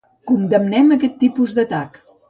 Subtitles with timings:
[0.31, 2.07] Condemnem aquest tipus d’atac.